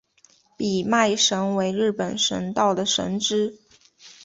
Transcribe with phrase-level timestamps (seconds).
[0.57, 3.59] 比卖神为日本神道的神只。